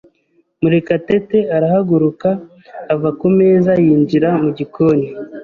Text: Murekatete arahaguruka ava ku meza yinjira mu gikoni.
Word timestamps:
Murekatete 0.61 1.39
arahaguruka 1.55 2.29
ava 2.93 3.09
ku 3.19 3.27
meza 3.37 3.71
yinjira 3.85 4.29
mu 4.41 4.49
gikoni. 4.57 5.07